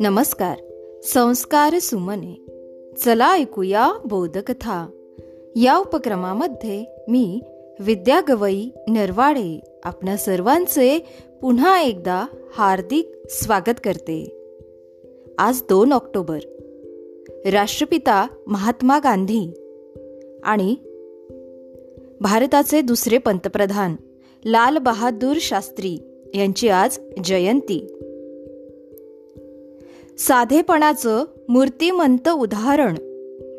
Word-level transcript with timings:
नमस्कार. 0.00 0.58
संस्कार 1.02 1.78
सुमने. 1.78 2.46
चला 3.04 3.34
ऐकूया 3.34 3.92
बोधकथा. 4.04 4.86
या 5.56 5.78
उपक्रमामध्ये 5.78 6.84
मी 7.08 7.40
विद्या 7.80 8.20
गवई 8.28 8.68
नरवाडे 8.88 9.60
आपणा 9.84 10.16
सर्वांचे 10.16 10.98
पुन्हा 11.42 11.82
एकदा 11.82 12.26
हार्दिक 12.52 13.12
स्वागत 13.30 13.80
करते. 13.84 14.36
आज 15.38 15.62
दोन 15.68 15.92
ऑक्टोबर. 15.92 16.38
राष्ट्रपिता 17.52 18.26
महात्मा 18.46 18.98
गांधी 18.98 19.50
आणि 20.44 20.76
भारताचे 22.20 22.80
दुसरे 22.80 23.18
पंतप्रधान 23.18 23.96
लाल 24.44 24.78
बहादूर 24.78 25.36
शास्त्री 25.40 25.98
यांची 26.34 26.68
आज 26.68 26.98
जयंती. 27.24 27.86
साधेपणाचं 30.18 31.24
मूर्तिमंत 31.48 32.28
उदाहरण 32.28 32.94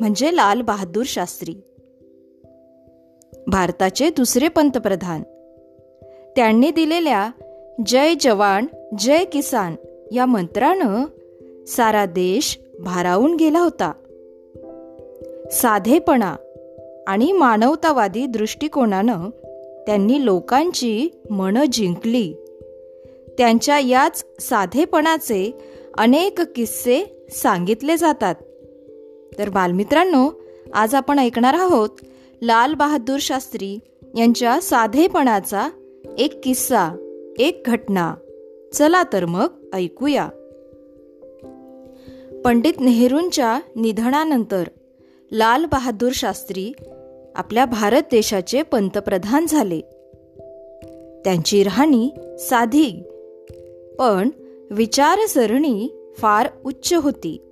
म्हणजे 0.00 0.36
लाल 0.36 0.62
बहादूर 0.62 1.02
शास्त्री. 1.06 1.54
भारताचे 3.46 4.10
दुसरे 4.10 4.48
पंतप्रधान. 4.48 5.22
त्यांनी 6.36 6.70
दिलेल्या 6.70 7.30
जय 7.86 8.14
जवान 8.20 8.66
जय 8.98 9.24
किसान 9.24 9.74
या 10.12 10.26
मंत्रानं 10.26 11.04
सारा 11.64 12.06
देश 12.06 12.60
भारावून 12.80 13.36
गेला 13.36 13.60
होता. 13.60 13.92
साधेपणा 15.52 16.36
आणि 17.06 17.32
मानवतावादी 17.32 18.26
दृष्टिकोनानं 18.26 19.30
त्यांनी 19.86 20.24
लोकांची 20.24 21.08
मनं 21.30 21.64
जिंकली. 21.72 22.34
त्यांच्या 23.38 23.78
याच 23.78 24.24
साधेपणाचे 24.40 25.58
अनेक 25.98 26.40
किस्से 26.40 27.26
सांगितले 27.30 27.96
जातात. 27.96 28.34
तर 29.38 29.48
बालमित्रांनो 29.48 30.30
आज 30.74 30.94
आपण 30.94 31.18
ऐकणार 31.18 31.54
आहोत 31.54 31.88
लाल 32.42 32.74
बहादूर 32.74 33.16
शास्त्री 33.20 33.78
यांच्या 34.16 34.60
साधेपणाचा 34.60 35.68
एक 36.18 36.44
किस्सा 36.44 36.96
एक 37.38 37.62
घटना. 37.66 38.14
चला 38.74 39.02
तर 39.12 39.24
मग 39.24 39.46
ऐकूया. 39.74 40.28
पंडित 42.44 42.80
नेहरूंच्या 42.80 43.60
निधनानंतर 43.76 44.64
लाल 45.32 45.64
बहादूर 45.64 46.12
शास्त्री 46.14 46.72
आपल्या 47.34 47.64
भारत 47.64 48.02
देशाचे 48.02 48.62
पंतप्रधान 48.62 49.46
झाले. 49.48 49.80
त्यांची 51.24 51.62
राहणी 51.62 52.10
साधी 52.38 53.02
पण 53.98 54.30
विचारसरणी 54.70 55.88
फार 56.18 56.48
उच्च 56.64 56.94
होती. 56.94 57.42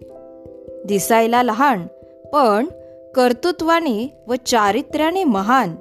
दिसायला 0.85 1.43
लहान 1.43 1.87
पण 2.33 2.67
कर्तृत्वाने 3.15 4.25
व 4.29 4.35
चारित्र्याने 4.47 5.25
महान 5.25 5.75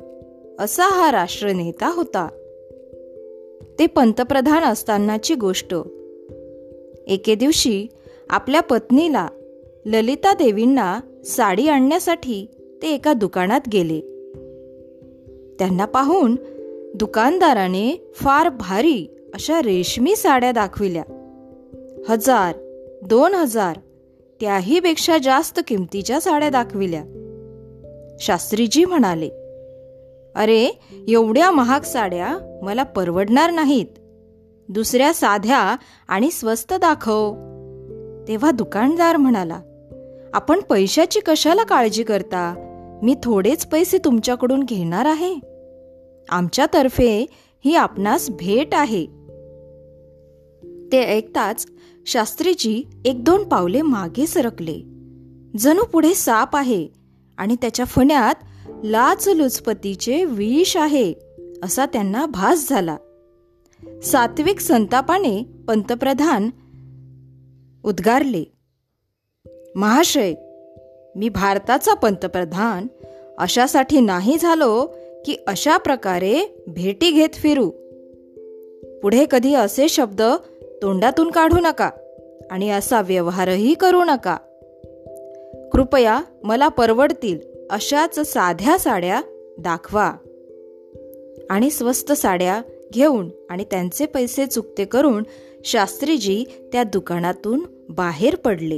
असा 0.60 0.84
हा 0.84 1.12
राष्ट्रनेता 1.12 1.94
होता. 1.96 2.28
ते 3.80 3.86
पंतप्रधान 3.86 4.64
असतानाची 4.64 5.36
गोष्ट. 5.36 5.76
एके 7.08 7.36
दिवशी 7.36 7.88
आपल्या 8.30 8.62
पत्नीला 8.62 9.28
ललिता 9.86 10.34
देवींना 10.34 11.00
साडी 11.26 11.68
आणण्यासाठी 11.68 12.48
ते 12.82 12.88
एका 12.88 13.14
दुकानात 13.14 13.62
गेले. 13.72 14.00
त्यांना 15.60 15.86
पाहून 15.86 16.36
दुकानदाराने 16.96 18.12
फार 18.16 18.50
भारी 18.50 19.08
अशा 19.34 19.62
रेशमी 19.62 20.16
साड्या 20.16 20.52
दाखविल्या. 20.52 21.04
हजार 22.10 22.56
दोन 23.04 23.34
हजार 23.34 23.80
त्याहीपेक्षा 24.42 25.18
जास्त 25.18 25.60
किमतीच्या 25.68 26.22
साड्या 26.22 26.50
दाखविल्या. 26.50 27.04
शास्त्रीजी 28.20 28.86
म्हणाले 28.86 29.30
अरे 30.36 30.80
एवढ्या 31.08 31.52
महाग 31.52 31.82
साड्या 31.82 32.60
मला 32.64 32.84
परवडणार 32.84 33.52
नाहीत. 33.52 33.86
दुसऱ्या 34.70 35.14
साध्या 35.14 35.76
आणि 36.08 36.32
स्वस्त 36.32 36.74
दाखव. 36.74 37.32
तेव्हा 38.28 38.52
दुकानदार 38.52 39.18
म्हणाला 39.18 39.60
आपण 40.34 40.60
पैशाची 40.60 41.20
कशाला 41.20 41.64
काळजी 41.64 42.04
करता? 42.04 42.66
मी 43.04 43.16
थोडेच 43.24 43.66
पैसे 43.66 43.98
तुमच्याकडून 43.98 44.64
घेणार 44.64 45.06
आहे. 45.06 45.36
आमच्यातर्फे 46.30 47.26
ही 47.66 47.76
आपणास 47.76 48.30
भेट 48.30 48.76
आहे. 48.76 49.06
ते 50.92 51.04
ऐकताच 51.04 51.66
शास्त्रीजी 52.06 52.84
एक 53.06 53.24
दोन 53.24 53.44
पावले 53.44 53.82
मागे 53.82 54.28
सरकले. 54.28 54.80
जणू 55.60 55.84
पुढे 55.86 56.14
साप 56.14 56.56
आहे 56.56 56.88
आणि 57.38 57.56
त्याच्या 57.56 57.86
फण्यात 57.86 58.36
लाचलुचपतीचे 58.84 60.26
विष 60.26 60.78
आहे 60.78 61.14
असा 61.64 61.86
त्यांना 61.86 62.26
भास 62.26 62.70
झाला. 62.70 62.98
सात्विक 64.04 64.60
संतापाने 64.60 65.44
पंतप्रधान 65.68 66.50
उद्गारले 67.84 68.44
महाशय 69.76 70.34
मी 71.16 71.30
भारताचा 71.30 71.94
पंतप्रधान 71.94 72.88
अशासाठी 73.38 74.00
नाही 74.00 74.38
झालो 74.38 74.86
की 75.26 75.36
अशा 75.48 75.78
प्रकारे 75.78 76.64
भेटी 76.68 77.12
घेत 77.12 77.34
फिरू. 77.34 77.70
पुढे 79.02 79.26
कधी 79.32 79.54
असे 79.54 79.90
शब्द 79.90 80.22
तोंडातून 80.82 81.32
काढू 81.32 81.58
नका 81.62 81.90
आणि 82.52 82.70
असा 82.70 83.02
व्यवहारही 83.02 83.74
करू 83.74 84.04
नका. 84.04 84.38
कृपया 85.74 86.22
मला 86.44 86.68
परवडतील 86.68 87.40
अशाच 87.70 88.20
साध्या 88.20 88.80
साड्या 88.80 89.22
दाखवा 89.60 90.14
आणि 91.50 91.70
स्वस्त 91.70 92.12
साड्या 92.12 92.62
घेऊन 92.94 93.30
आणि 93.50 93.64
त्यांचे 93.64 94.06
पैसे 94.06 94.46
चुकते 94.46 94.86
करून 94.86 95.24
शास्त्रीजी 95.66 96.44
त्या 96.72 96.84
दुकानातून 96.84 97.60
बाहेर 97.90 98.36
पडले. 98.36 98.78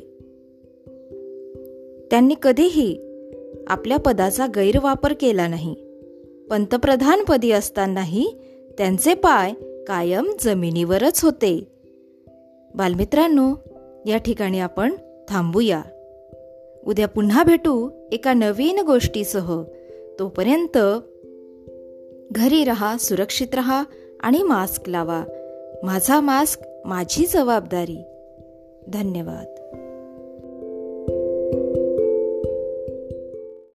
त्यांनी 2.11 2.35
कधीही 2.43 2.97
आपल्या 3.67 3.97
पदाचा 3.97 4.45
गैरवापर 4.45 5.13
केला 5.13 5.47
नाही. 5.47 5.75
पंतप्रधानपदी 6.49 7.51
असतानाही 7.51 8.33
त्यांचे 8.77 9.13
पाय 9.13 9.53
कायम 9.87 10.31
जमिनीवरच 10.41 11.23
होते. 11.23 11.67
बालमित्रांनो 12.75 13.55
या 14.05 14.17
ठिकाणी 14.17 14.59
आपण 14.59 14.95
थांबूया. 15.29 15.81
उद्या 16.87 17.07
पुन्हा 17.07 17.43
भेटू 17.43 17.89
एका 18.11 18.33
नवीन 18.33 18.79
गोष्टीसह. 18.79 19.63
तोपर्यंत 20.19 20.77
घरी 22.31 22.63
रहा 22.63 22.97
सुरक्षित 22.97 23.55
रहा 23.55 23.83
आणि 24.19 24.43
मास्क 24.43 24.89
लावा. 24.89 25.23
माझा 25.83 26.19
मास्क 26.19 26.59
माझी 26.85 27.25
जबाबदारी. 27.25 28.03
धन्यवाद. 28.87 29.60